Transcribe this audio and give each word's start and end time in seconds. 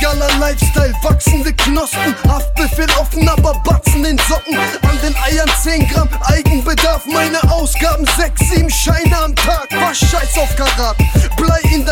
illegaler 0.00 0.28
Lifestyle, 0.38 0.94
wachsende 1.02 1.52
Knospen, 1.52 2.14
Haftbefehl 2.28 2.88
offen, 2.98 3.28
aber 3.28 3.54
Batzen 3.64 4.04
in 4.04 4.18
Socken. 4.18 4.56
An 4.82 4.98
den 5.02 5.16
Eiern 5.16 5.50
10 5.62 5.88
Gramm 5.88 6.08
Eigenbedarf, 6.26 7.04
meine 7.06 7.42
Ausgaben 7.50 8.06
6, 8.16 8.40
7 8.50 8.70
Scheine 8.70 9.18
am 9.18 9.34
Tag. 9.34 9.68
Was 9.80 9.98
Scheiß 9.98 10.38
auf 10.38 10.54
Karat, 10.56 10.96
Blei 11.36 11.60
in 11.72 11.84
der 11.84 11.89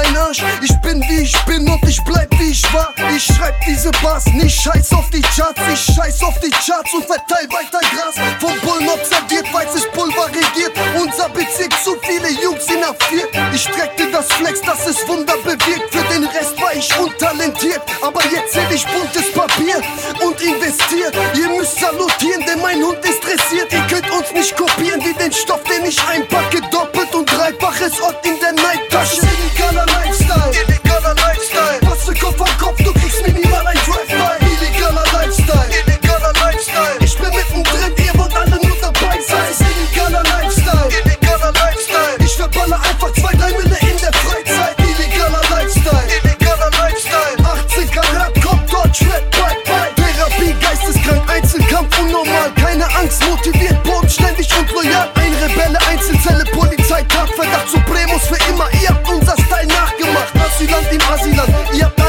bin 1.58 1.68
und 1.68 1.88
ich 1.88 2.02
bleib 2.04 2.28
wie 2.38 2.50
ich 2.50 2.62
war. 2.72 2.94
Ich 3.14 3.24
schreib 3.24 3.54
diese 3.66 3.90
Bars, 4.02 4.26
nicht 4.26 4.60
scheiß 4.60 4.92
auf 4.92 5.08
die 5.10 5.20
Charts, 5.20 5.60
ich 5.72 5.94
scheiß 5.94 6.22
auf 6.22 6.38
die 6.40 6.50
Charts 6.50 6.92
und 6.94 7.04
verteil 7.04 7.46
weiter 7.50 7.80
Gras. 7.92 8.14
Vom 8.40 8.58
Bullen 8.60 8.88
observiert, 8.88 9.52
weißes 9.52 9.88
Pulver 9.92 10.26
regiert. 10.28 10.72
Unser 11.00 11.28
Bezirk 11.30 11.72
zu 11.82 11.96
viele 12.02 12.30
Jungs 12.42 12.66
inhaftiert. 12.66 13.28
Ich 13.52 13.62
streckte 13.62 14.10
das 14.10 14.26
Flex, 14.32 14.60
das 14.62 14.86
ist 14.86 15.06
Wunder 15.08 15.36
bewirkt. 15.38 15.90
Für 15.90 16.04
den 16.12 16.24
Rest 16.24 16.60
war 16.60 16.74
ich 16.74 16.88
untalentiert, 16.98 17.82
aber 18.02 18.22
jetzt 18.24 18.52
seh 18.52 18.74
ich 18.74 18.86
buntes 18.86 19.32
Papier 19.32 19.80
und 20.24 20.40
investiert. 20.40 21.14
Ihr 21.34 21.48
müsst 21.48 21.78
salutieren, 21.78 22.44
denn 22.46 22.60
mein 22.60 22.82
Hund 22.82 22.98
ist 23.04 23.22
dressiert. 23.24 23.72
Ihr 23.72 23.86
könnt 23.88 24.10
uns 24.10 24.32
nicht 24.32 24.56
kopieren 24.56 25.00
wie 25.04 25.14
den 25.14 25.32
Stoff, 25.32 25.62
den 25.64 25.84
ich 25.86 25.98
einpacke. 26.06 26.60
Doppelt 26.70 27.14
und 27.14 27.30
dreifaches 27.30 28.00
Ort 28.00 28.24
in 28.26 28.38
der 28.40 28.52
Neidtasche. 28.52 29.22
Illegaler 29.22 29.86
Lifestyle. 29.86 30.67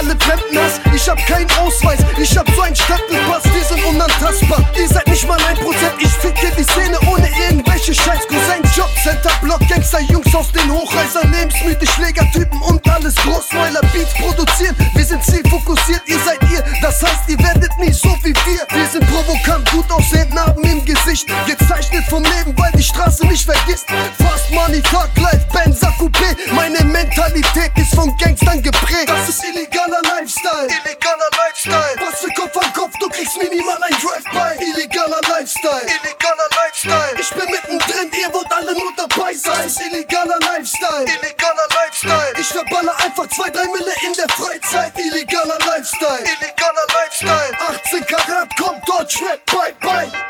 Alle 0.09 0.19
Fremdenhass. 0.19 0.79
Ich 0.93 1.07
hab 1.09 1.17
keinen 1.25 1.49
Ausweis, 1.59 1.99
ich 2.17 2.37
hab 2.37 2.49
so 2.51 2.61
einen 2.61 2.75
Stempelpass. 2.75 3.43
Wir 3.53 3.63
sind 3.63 3.83
unantastbar, 3.85 4.63
ihr 4.75 4.87
seid 4.87 5.07
nicht 5.07 5.27
mal 5.27 5.39
ein 5.47 5.57
Prozent. 5.57 5.93
Ich 5.99 6.09
ficke 6.09 6.51
die 6.57 6.63
Szene 6.63 6.97
ohne 7.11 7.29
irgendwelche 7.47 7.93
scheiß 7.93 8.27
Cousins. 8.27 8.75
Jobcenter, 8.75 9.31
Block, 9.41 9.59
Gangster, 9.67 10.01
Jungs 10.01 10.33
aus 10.33 10.51
den 10.51 10.71
Hochhäusern. 10.71 11.31
Lebensmüde 11.31 11.85
Schlägertypen 11.85 12.61
und 12.61 12.87
alles 12.89 13.15
Großmäuler. 13.15 13.81
Beats 13.93 14.13
produzieren, 14.13 14.75
wir 14.93 15.05
sind 15.05 15.23
zielfokussiert. 15.23 16.01
Ihr 16.07 16.19
seid 16.19 16.39
ihr, 16.51 16.63
das 16.81 17.01
heißt, 17.03 17.29
ihr 17.29 17.39
werdet 17.39 17.71
nie 17.79 17.93
so 17.93 18.09
wie 18.23 18.33
wir. 18.33 18.65
Wir 18.77 18.87
sind 18.87 19.05
provokant, 19.09 19.69
gut 19.71 19.91
aussehend, 19.91 20.33
Narben 20.33 20.63
im 20.63 20.85
Gesicht. 20.85 21.27
Gezeichnet 21.45 22.05
vom 22.09 22.23
Leben, 22.23 22.57
weil 22.57 22.71
die 22.73 22.83
Straße 22.83 23.25
nicht 23.27 23.45
vergisst. 23.45 23.85
Fast 24.17 24.49
Money, 24.51 24.81
Tag, 24.81 25.09
Life, 25.17 25.45
Benzer, 25.53 25.88
Klischee. 26.35 26.53
Meine 26.53 26.83
Mentalität 26.83 27.71
ist 27.77 27.95
von 27.95 28.15
Gangstern 28.17 28.61
geprägt. 28.61 29.09
Das 29.09 29.29
ist 29.29 29.43
illegaler 29.43 30.01
Lifestyle. 30.03 30.67
Illegaler 30.67 31.29
Lifestyle. 31.37 31.95
Was 31.99 32.19
für 32.21 32.29
Kopf 32.33 32.57
an 32.57 32.73
Kopf, 32.73 32.93
du 32.99 33.09
kriegst 33.09 33.37
minimal 33.37 33.77
ein 33.83 33.95
Drive-By. 34.01 34.63
Illegaler 34.63 35.21
Lifestyle. 35.27 35.81
Illegaler 35.81 36.49
Lifestyle. 36.55 37.19
Ich 37.19 37.29
bin 37.29 37.51
mittendrin, 37.51 38.11
ihr 38.19 38.33
wollt 38.33 38.51
alle 38.51 38.73
nur 38.73 38.93
dabei 38.95 39.33
sein. 39.33 39.63
Das 39.63 39.65
ist 39.67 39.81
illegaler 39.81 40.39
Lifestyle. 40.39 41.05
Illegaler 41.05 41.67
Lifestyle. 41.75 42.33
Ich 42.39 42.47
verballer 42.47 42.95
einfach 43.03 43.27
zwei, 43.27 43.49
drei 43.49 43.65
Mille 43.65 43.93
in 44.05 44.13
der 44.13 44.29
Freizeit. 44.29 44.93
Illegaler 44.97 45.57
Lifestyle. 45.65 46.23
Illegaler 46.23 46.87
Lifestyle. 46.93 47.57
18 47.69 48.05
Karat 48.05 48.57
kommt 48.57 48.87
Deutschrap, 48.87 49.45
bye 49.45 49.73
bye. 49.81 50.28